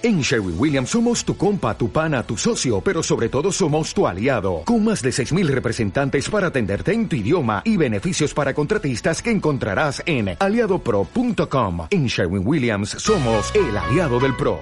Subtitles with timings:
[0.00, 4.06] En Sherwin Williams somos tu compa, tu pana, tu socio, pero sobre todo somos tu
[4.06, 9.20] aliado, con más de 6.000 representantes para atenderte en tu idioma y beneficios para contratistas
[9.20, 11.88] que encontrarás en aliadopro.com.
[11.90, 14.60] En Sherwin Williams somos el aliado del PRO.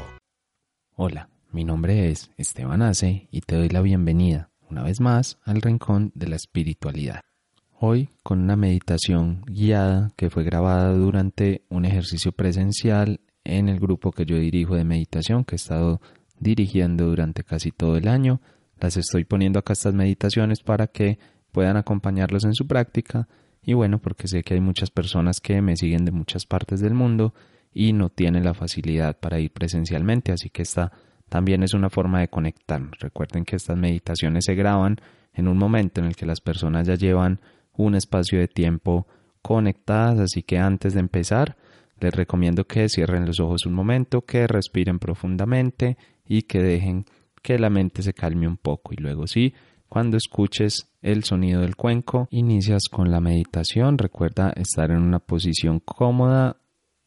[0.95, 5.61] Hola, mi nombre es Esteban Ace y te doy la bienvenida una vez más al
[5.61, 7.21] Rincón de la Espiritualidad.
[7.79, 14.13] Hoy con una meditación guiada que fue grabada durante un ejercicio presencial en el grupo
[14.13, 16.01] que yo dirijo de meditación, que he estado
[16.39, 18.41] dirigiendo durante casi todo el año.
[18.79, 21.19] Las estoy poniendo acá estas meditaciones para que
[21.53, 23.29] puedan acompañarlos en su práctica.
[23.63, 26.95] Y bueno, porque sé que hay muchas personas que me siguen de muchas partes del
[26.95, 27.35] mundo
[27.73, 30.93] y no tienen la facilidad para ir presencialmente, así que esta
[31.29, 32.81] también es una forma de conectar.
[33.01, 34.97] Recuerden que estas meditaciones se graban
[35.35, 37.41] en un momento en el que las personas ya llevan
[37.75, 39.07] un espacio de tiempo
[39.43, 41.57] conectadas, así que antes de empezar,
[42.01, 45.97] les recomiendo que cierren los ojos un momento, que respiren profundamente
[46.27, 47.05] y que dejen
[47.43, 49.55] que la mente se calme un poco y luego sí,
[49.89, 53.99] cuando escuches el sonido del cuenco, inicias con la meditación.
[53.99, 56.57] Recuerda estar en una posición cómoda,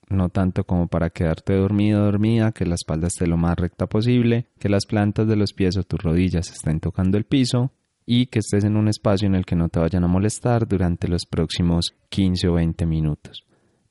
[0.09, 4.48] no tanto como para quedarte dormido dormida, que la espalda esté lo más recta posible,
[4.59, 7.72] que las plantas de los pies o tus rodillas estén tocando el piso
[8.06, 11.08] y que estés en un espacio en el que no te vayan a molestar durante
[11.08, 13.48] los próximos 15 o 20 minutos.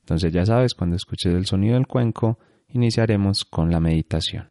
[0.08, 4.50] Entonces ya sabes, cuando escuches el sonido del cuenco, iniciaremos con la meditación.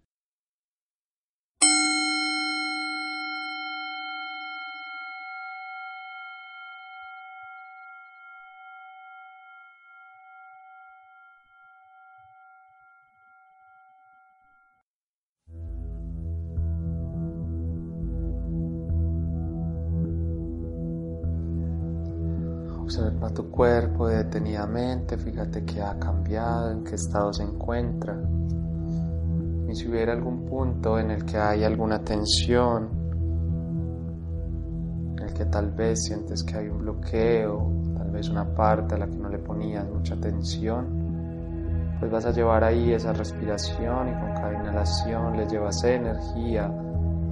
[25.17, 28.15] Fíjate que ha cambiado, en qué estado se encuentra.
[29.69, 32.89] Y si hubiera algún punto en el que hay alguna tensión,
[35.17, 38.97] en el que tal vez sientes que hay un bloqueo, tal vez una parte a
[38.97, 41.07] la que no le ponías mucha atención,
[41.99, 46.71] pues vas a llevar ahí esa respiración y con cada inhalación le llevas energía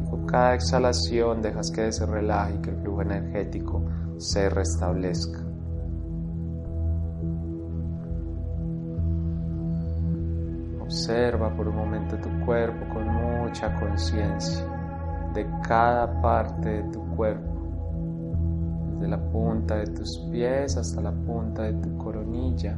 [0.03, 3.83] y con cada exhalación dejas que se relaje y que el flujo energético
[4.17, 5.44] se restablezca.
[10.95, 14.65] Observa por un momento tu cuerpo con mucha conciencia
[15.33, 17.51] de cada parte de tu cuerpo,
[18.93, 22.77] desde la punta de tus pies hasta la punta de tu coronilla.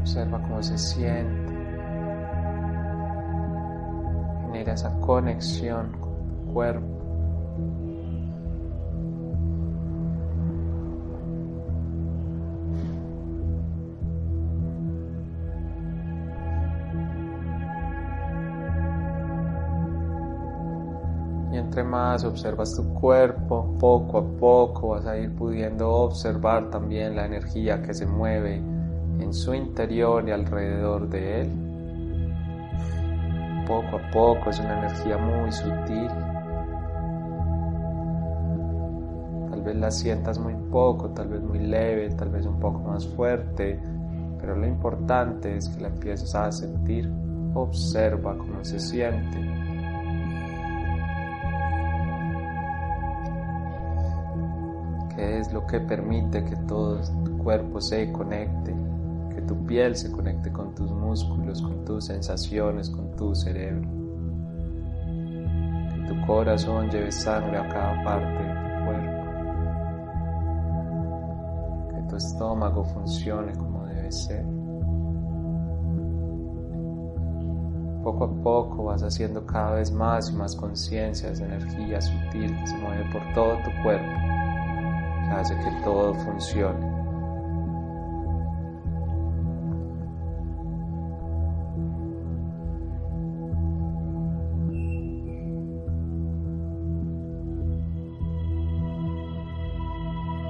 [0.00, 1.54] Observa cómo se siente.
[4.42, 6.94] Genera esa conexión con tu cuerpo.
[21.74, 27.26] Entre más observas tu cuerpo, poco a poco vas a ir pudiendo observar también la
[27.26, 28.58] energía que se mueve
[29.18, 31.50] en su interior y alrededor de él.
[33.66, 36.10] Poco a poco es una energía muy sutil.
[39.50, 43.04] Tal vez la sientas muy poco, tal vez muy leve, tal vez un poco más
[43.04, 43.80] fuerte,
[44.38, 47.10] pero lo importante es que la empieces a sentir.
[47.52, 49.63] Observa cómo se siente.
[55.16, 58.74] ¿Qué es lo que permite que todo tu cuerpo se conecte?
[59.32, 63.88] Que tu piel se conecte con tus músculos, con tus sensaciones, con tu cerebro.
[65.92, 69.22] Que tu corazón lleve sangre a cada parte de tu cuerpo.
[71.94, 74.44] Que tu estómago funcione como debe ser.
[78.02, 82.66] Poco a poco vas haciendo cada vez más y más conciencia esa energía sutil que
[82.66, 84.23] se mueve por todo tu cuerpo
[85.40, 87.04] hace que todo funcione.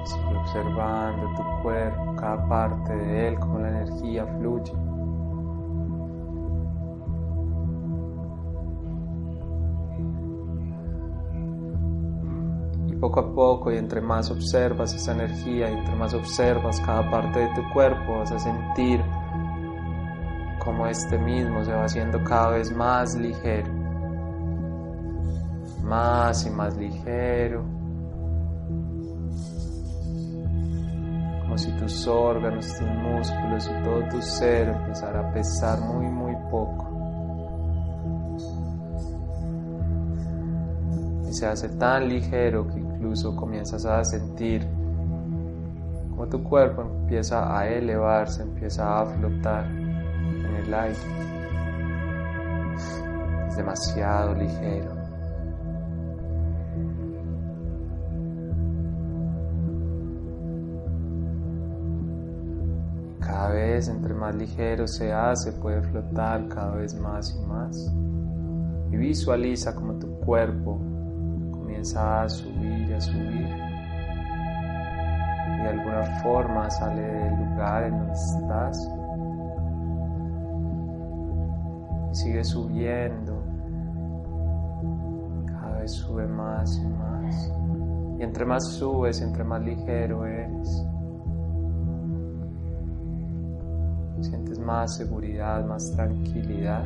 [0.05, 4.84] Sigue observando tu cuerpo, cada parte de él, cómo la energía fluye.
[13.05, 17.39] Poco a poco y entre más observas esa energía y entre más observas cada parte
[17.39, 18.99] de tu cuerpo vas a sentir
[20.57, 23.71] como este mismo se va haciendo cada vez más ligero,
[25.83, 27.63] más y más ligero,
[31.41, 36.35] como si tus órganos, tus músculos y todo tu ser empezara a pesar muy, muy
[36.49, 36.91] poco.
[41.29, 42.84] Y se hace tan ligero que
[43.23, 44.67] comienzas a sentir
[46.09, 50.97] como tu cuerpo empieza a elevarse, empieza a flotar en el aire.
[53.47, 54.91] Es demasiado ligero.
[63.19, 67.93] Cada vez entre más ligero se hace, puede flotar cada vez más y más.
[68.91, 70.79] Y visualiza como tu cuerpo
[71.93, 73.47] a subir y a subir.
[75.47, 78.89] Y de alguna forma sale del lugar en donde estás.
[82.11, 83.43] Y sigue subiendo.
[85.45, 87.51] Cada vez sube más y más.
[88.17, 90.85] Y entre más subes, entre más ligero eres.
[94.21, 96.83] sientes más seguridad, más tranquilidad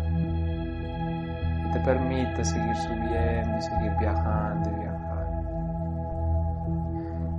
[1.70, 4.89] y te permite seguir subiendo y seguir viajando y viajando.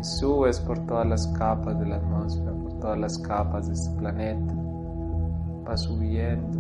[0.03, 4.55] Subes por todas las capas de la atmósfera, por todas las capas de este planeta,
[5.65, 6.59] vas subiendo.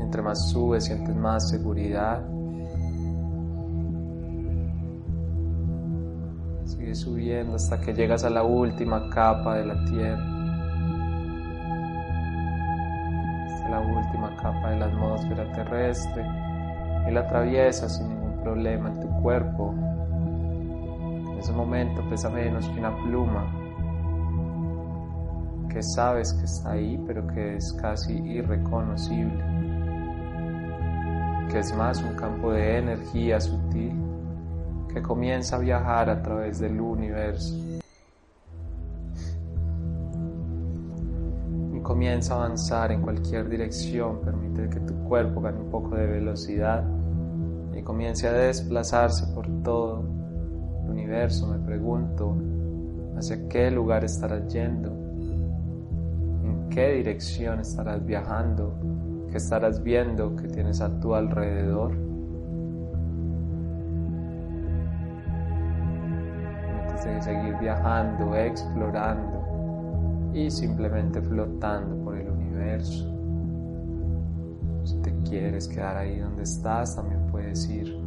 [0.00, 2.22] Entre más subes sientes más seguridad
[6.70, 10.24] Sigue subiendo hasta que llegas a la última capa de la Tierra.
[13.46, 16.24] Hasta la última capa de la atmósfera terrestre
[17.08, 19.74] y la atraviesas sin ningún problema en tu cuerpo.
[21.40, 23.50] En ese momento pesa menos que una pluma
[25.70, 29.42] que sabes que está ahí pero que es casi irreconocible.
[31.50, 33.94] Que es más un campo de energía sutil
[34.92, 37.56] que comienza a viajar a través del universo.
[41.74, 46.06] Y comienza a avanzar en cualquier dirección, permite que tu cuerpo gane un poco de
[46.06, 46.84] velocidad
[47.74, 50.19] y comience a desplazarse por todo
[50.90, 51.46] universo.
[51.46, 52.36] Me pregunto,
[53.16, 54.90] ¿hacia qué lugar estarás yendo?
[56.44, 58.74] ¿En qué dirección estarás viajando?
[59.30, 62.10] ¿Qué estarás viendo que tienes a tu alrededor?
[67.08, 73.06] de seguir viajando, explorando y simplemente flotando por el universo.
[74.84, 77.99] Si te quieres quedar ahí donde estás, también puedes ir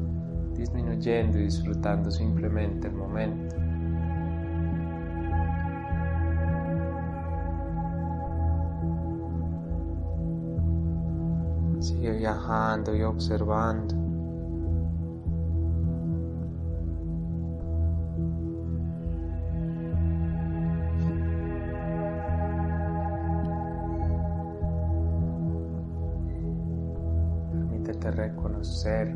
[0.64, 3.56] disminuyendo y disfrutando simplemente el momento.
[11.82, 14.04] Sigue viajando y observando.
[28.12, 29.16] reconocer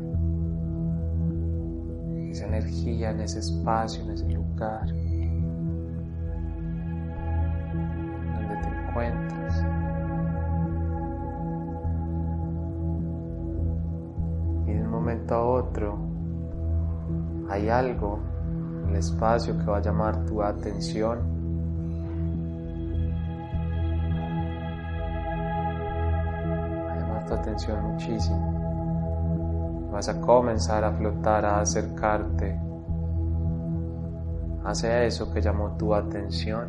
[2.38, 4.86] esa energía en ese espacio, en ese lugar
[8.36, 9.64] donde te encuentras.
[14.66, 15.98] Y de un momento a otro
[17.50, 18.20] hay algo
[18.88, 21.18] el espacio que va a llamar tu atención.
[26.86, 28.67] Va a llamar tu atención muchísimo
[29.98, 32.56] vas a comenzar a flotar, a acercarte
[34.64, 36.68] hacia eso que llamó tu atención.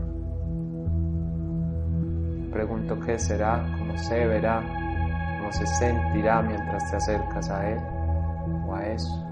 [2.51, 4.63] Pregunto qué será, cómo se verá,
[5.37, 7.79] cómo se sentirá mientras te acercas a él
[8.67, 9.25] o a eso.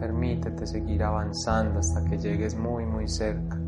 [0.00, 3.58] Permítete seguir avanzando hasta que llegues muy muy cerca.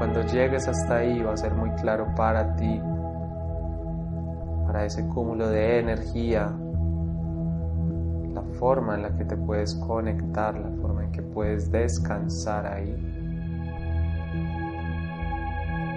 [0.00, 2.80] Cuando llegues hasta ahí va a ser muy claro para ti,
[4.64, 6.50] para ese cúmulo de energía,
[8.32, 12.96] la forma en la que te puedes conectar, la forma en que puedes descansar ahí,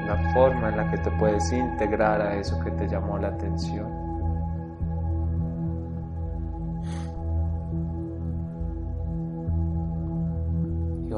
[0.06, 4.03] la forma en la que te puedes integrar a eso que te llamó la atención.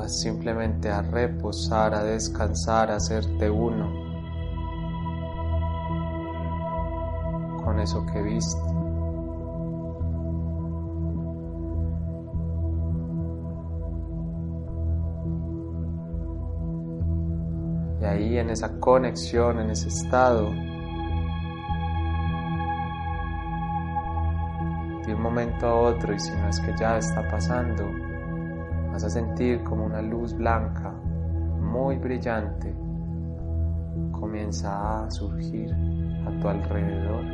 [0.10, 3.92] Simplemente a reposar, a descansar, a hacerte uno
[7.64, 8.62] con eso que viste.
[18.02, 20.52] Y ahí en esa conexión, en ese estado,
[25.06, 28.05] de un momento a otro y si no es que ya está pasando,
[28.96, 30.94] vas a sentir como una luz blanca
[31.60, 32.74] muy brillante
[34.14, 35.76] comienza a surgir
[36.26, 37.26] a tu alrededor,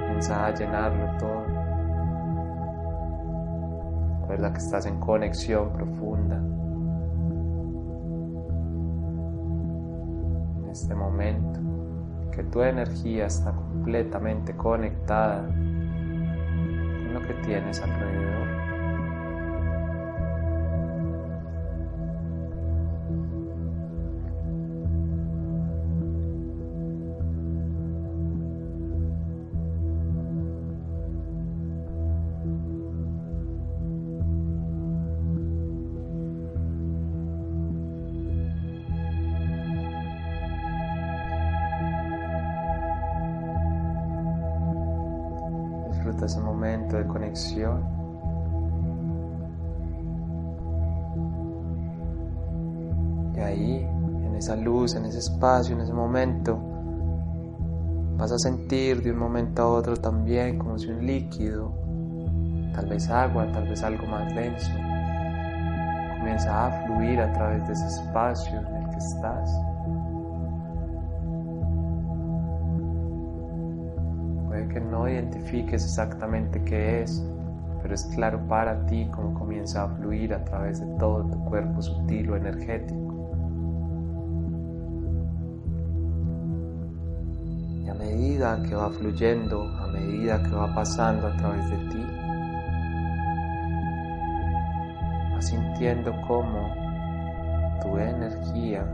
[0.00, 1.44] comienza a llenarlo todo.
[4.22, 6.36] Recuerda que estás en conexión profunda.
[10.64, 11.60] En este momento,
[12.32, 18.51] que tu energía está completamente conectada con lo que tienes alrededor.
[46.26, 47.82] Ese momento de conexión.
[53.34, 53.88] Y ahí,
[54.26, 56.58] en esa luz, en ese espacio, en ese momento,
[58.16, 61.72] vas a sentir de un momento a otro también como si un líquido,
[62.74, 64.70] tal vez agua, tal vez algo más denso,
[66.18, 69.71] comienza a fluir a través de ese espacio en el que estás.
[75.08, 77.24] Identifiques exactamente qué es,
[77.80, 81.82] pero es claro para ti cómo comienza a fluir a través de todo tu cuerpo
[81.82, 83.00] sutil o energético.
[87.84, 92.06] Y a medida que va fluyendo, a medida que va pasando a través de ti,
[95.34, 96.72] vas sintiendo cómo
[97.82, 98.84] tu energía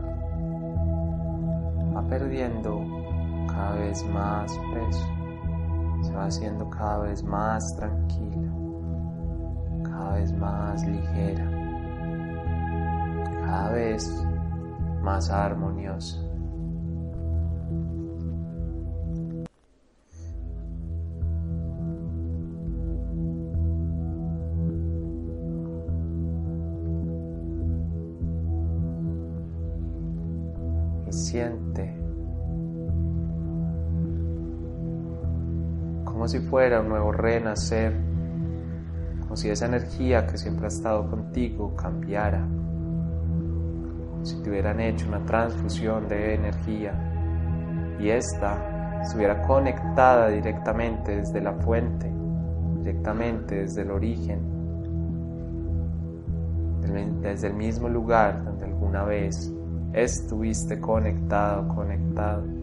[1.95, 2.83] va perdiendo
[3.47, 5.18] cada vez más peso
[6.09, 8.51] se va haciendo cada vez más tranquila,
[9.83, 11.45] cada vez más ligera,
[13.45, 14.25] cada vez
[15.03, 16.17] más armoniosa.
[31.11, 31.98] Siente
[36.29, 37.91] si fuera un nuevo renacer,
[39.21, 42.47] como si esa energía que siempre ha estado contigo cambiara,
[44.21, 46.93] si te hubieran hecho una transfusión de energía
[47.99, 52.11] y esta estuviera conectada directamente desde la fuente,
[52.77, 54.39] directamente desde el origen,
[57.23, 59.51] desde el mismo lugar donde alguna vez
[59.93, 62.58] estuviste conectado, conectado.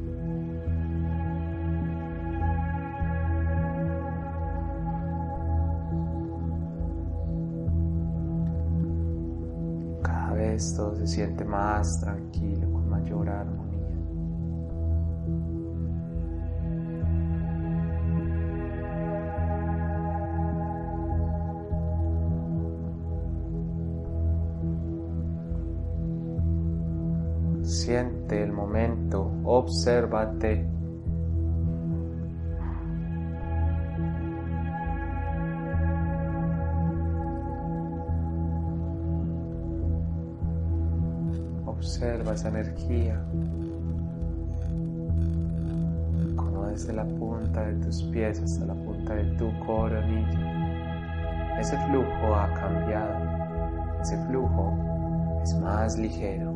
[10.57, 13.77] Todo se siente más tranquilo, con mayor armonía.
[27.63, 30.76] Siente el momento, obsérvate
[42.49, 43.21] Energía,
[46.37, 51.59] como desde la punta de tus pies hasta la punta de tu coronilla.
[51.59, 56.53] Ese flujo ha cambiado, ese flujo es más ligero,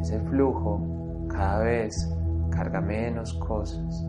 [0.00, 0.80] ese flujo
[1.28, 2.12] cada vez
[2.50, 4.04] carga menos cosas.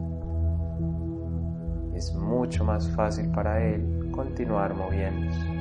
[1.93, 5.60] Es mucho más fácil para él continuar moviéndose.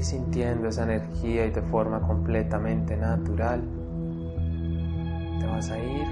[0.00, 3.60] Y sintiendo esa energía y de forma completamente natural
[5.38, 6.06] te vas a ir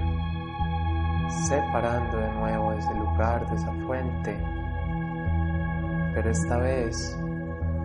[1.47, 4.37] separando de nuevo ese lugar, de esa fuente,
[6.13, 7.17] pero esta vez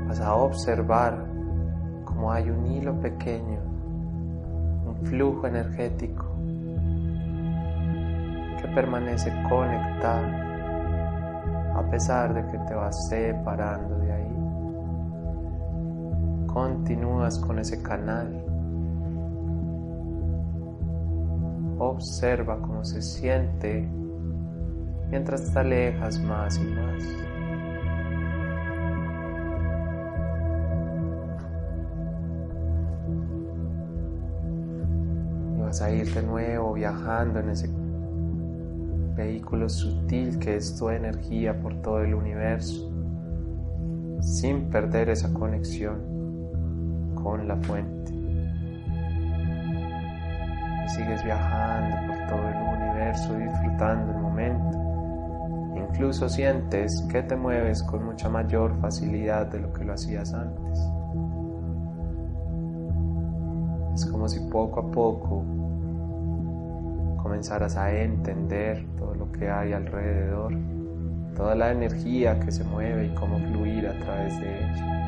[0.06, 1.26] vas a observar
[2.04, 3.60] como hay un hilo pequeño,
[4.86, 6.26] un flujo energético
[8.60, 10.26] que permanece conectado
[11.76, 14.03] a pesar de que te vas separando.
[16.54, 18.32] Continúas con ese canal.
[21.80, 23.88] Observa cómo se siente
[25.10, 27.04] mientras te alejas más y más.
[35.82, 37.68] a ir de nuevo viajando en ese
[39.16, 42.92] vehículo sutil que es tu energía por todo el universo,
[44.20, 46.13] sin perder esa conexión
[47.24, 48.12] con la fuente.
[50.84, 54.78] Y sigues viajando por todo el universo, disfrutando el momento.
[55.74, 60.78] Incluso sientes que te mueves con mucha mayor facilidad de lo que lo hacías antes.
[63.94, 65.44] Es como si poco a poco
[67.22, 70.52] comenzarás a entender todo lo que hay alrededor,
[71.34, 75.03] toda la energía que se mueve y cómo fluir a través de ella.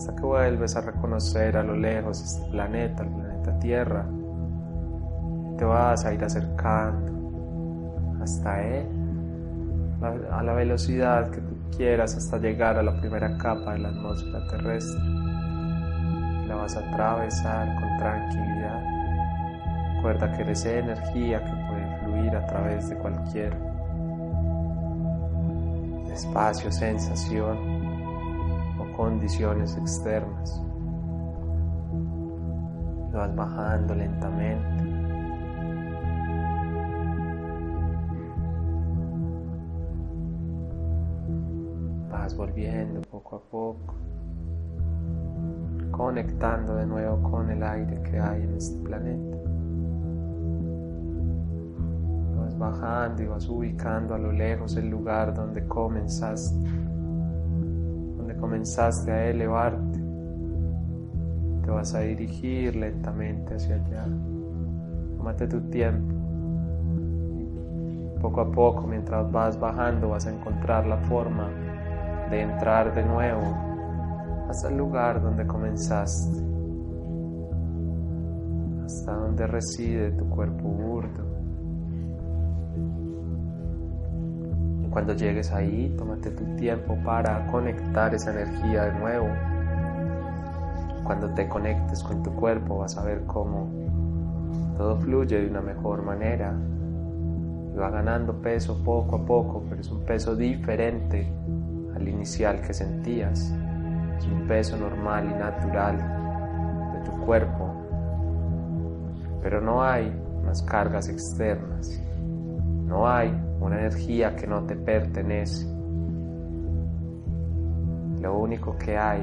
[0.00, 4.06] Hasta que vuelves a reconocer a lo lejos este planeta, el planeta Tierra.
[5.58, 8.86] Te vas a ir acercando hasta él
[10.32, 11.42] a la velocidad que
[11.76, 15.02] quieras hasta llegar a la primera capa de la atmósfera terrestre.
[16.48, 18.82] La vas a atravesar con tranquilidad.
[19.96, 23.54] Recuerda que eres energía que puede fluir a través de cualquier
[26.10, 27.79] espacio, sensación
[29.00, 30.62] condiciones externas.
[33.12, 34.90] Lo vas bajando lentamente
[42.36, 43.94] volviendo poco a poco,
[45.90, 49.36] conectando de nuevo con el aire que hay en este planeta.
[52.38, 56.66] Vas bajando y vas ubicando a lo lejos el lugar donde comenzaste,
[58.40, 59.98] comenzaste a elevarte.
[61.62, 64.04] Te vas a dirigir lentamente hacia allá.
[65.16, 66.14] Tómate tu tiempo.
[68.20, 71.48] Poco a poco, mientras vas bajando, vas a encontrar la forma
[72.30, 73.70] de entrar de nuevo
[74.48, 76.38] hasta el lugar donde comenzaste,
[78.84, 81.29] hasta donde reside tu cuerpo burdo.
[84.90, 89.28] Cuando llegues ahí, tómate tu tiempo para conectar esa energía de nuevo.
[91.04, 93.70] Cuando te conectes con tu cuerpo vas a ver cómo
[94.76, 96.54] todo fluye de una mejor manera
[97.72, 101.32] y va ganando peso poco a poco, pero es un peso diferente
[101.94, 103.54] al inicial que sentías.
[104.18, 105.98] Es un peso normal y natural
[106.94, 107.72] de tu cuerpo,
[109.40, 112.02] pero no hay unas cargas externas,
[112.86, 115.66] no hay una energía que no te pertenece.
[118.20, 119.22] Lo único que hay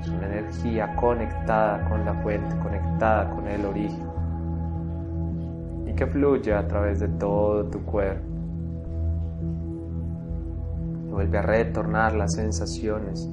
[0.00, 4.08] es una energía conectada con la fuente, conectada con el origen
[5.86, 8.28] y que fluye a través de todo tu cuerpo
[11.18, 13.28] vuelve a retornar las sensaciones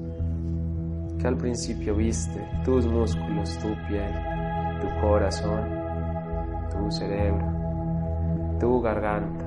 [1.19, 4.11] que al principio viste, tus músculos, tu piel,
[4.81, 5.69] tu corazón,
[6.71, 7.45] tu cerebro,
[8.59, 9.44] tu garganta,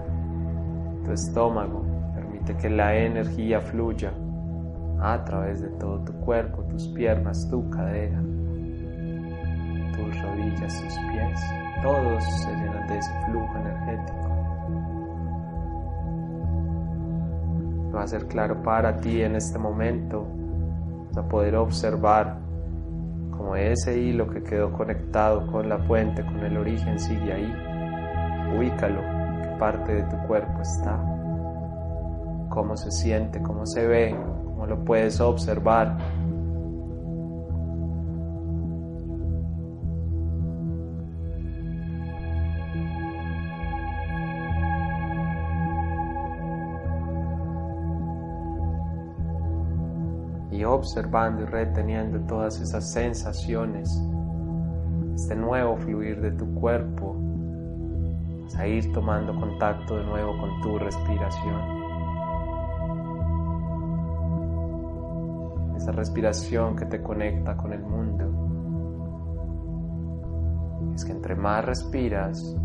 [1.09, 1.85] tu estómago.
[2.15, 4.13] Permite que la energía fluya
[5.01, 8.21] a través de todo tu cuerpo, tus piernas, tu cadera,
[9.97, 11.41] tus rodillas, tus pies.
[11.83, 14.29] Todos se llenan de ese flujo energético.
[17.95, 20.25] va a ser claro para ti en este momento.
[21.09, 22.39] Vas a poder observar
[23.37, 27.55] como ese hilo que quedó conectado con la fuente, con el origen, sigue ahí.
[28.57, 29.18] Ubícalo,
[29.59, 30.99] parte de tu cuerpo está,
[32.49, 35.97] cómo se siente, cómo se ve, cómo lo puedes observar.
[50.69, 54.01] observando y reteniendo todas esas sensaciones,
[55.15, 57.17] este nuevo fluir de tu cuerpo,
[58.49, 61.61] Vas a ir tomando contacto de nuevo con tu respiración.
[65.77, 68.25] Esa respiración que te conecta con el mundo.
[70.95, 72.57] Es que entre más respiras,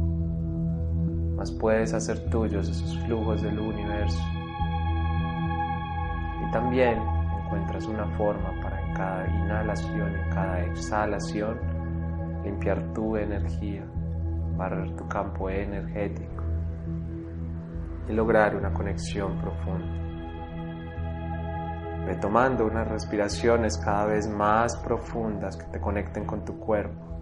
[1.36, 4.24] más puedes hacer tuyos esos flujos del universo.
[6.48, 6.98] Y también
[7.44, 11.60] encuentras una forma para en cada inhalación en cada exhalación
[12.46, 13.84] limpiar tu energía,
[14.58, 16.44] barrer tu campo energético
[18.08, 20.02] y lograr una conexión profunda.
[22.06, 27.14] Retomando unas respiraciones cada vez más profundas que te conecten con tu cuerpo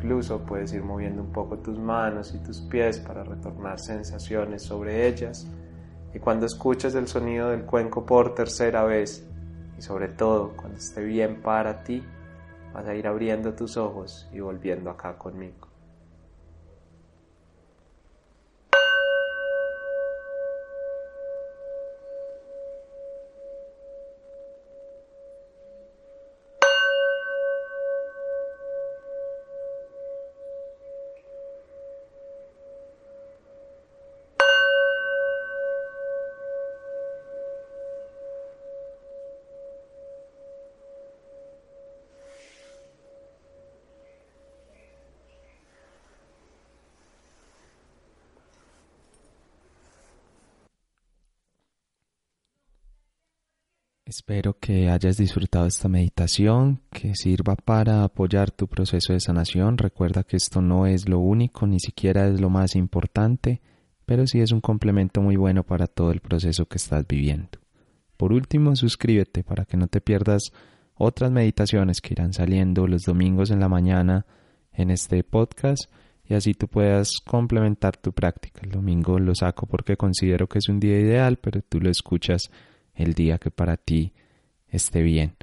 [0.00, 5.06] Incluso puedes ir moviendo un poco tus manos y tus pies para retornar sensaciones sobre
[5.06, 5.46] ellas.
[6.14, 9.28] Y cuando escuches el sonido del cuenco por tercera vez,
[9.76, 12.02] y sobre todo cuando esté bien para ti,
[12.72, 15.69] vas a ir abriendo tus ojos y volviendo acá conmigo.
[54.10, 59.78] Espero que hayas disfrutado esta meditación, que sirva para apoyar tu proceso de sanación.
[59.78, 63.60] Recuerda que esto no es lo único, ni siquiera es lo más importante,
[64.06, 67.60] pero sí es un complemento muy bueno para todo el proceso que estás viviendo.
[68.16, 70.50] Por último, suscríbete para que no te pierdas
[70.96, 74.26] otras meditaciones que irán saliendo los domingos en la mañana
[74.72, 75.84] en este podcast
[76.24, 78.62] y así tú puedas complementar tu práctica.
[78.64, 82.50] El domingo lo saco porque considero que es un día ideal, pero tú lo escuchas
[82.94, 84.12] el día que para ti
[84.68, 85.34] esté bien.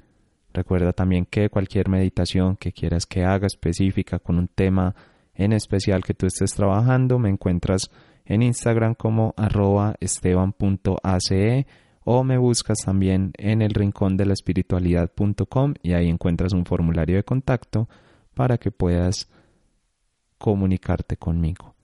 [0.53, 4.95] Recuerda también que cualquier meditación que quieras que haga específica con un tema
[5.35, 7.91] en especial que tú estés trabajando, me encuentras
[8.25, 11.67] en Instagram como arroba esteban.ace
[12.03, 17.17] o me buscas también en el rincón de la espiritualidad.com y ahí encuentras un formulario
[17.17, 17.87] de contacto
[18.33, 19.29] para que puedas
[20.37, 21.75] comunicarte conmigo.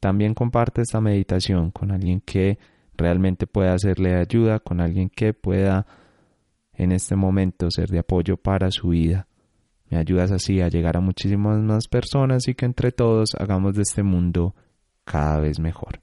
[0.00, 2.58] También comparte esta meditación con alguien que
[3.00, 5.86] realmente pueda hacerle ayuda, con alguien que pueda
[6.74, 9.26] en este momento ser de apoyo para su vida.
[9.88, 13.82] Me ayudas así a llegar a muchísimas más personas y que entre todos hagamos de
[13.82, 14.54] este mundo
[15.04, 16.00] cada vez mejor.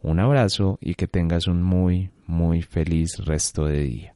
[0.00, 4.14] Un abrazo y que tengas un muy, muy feliz resto de día.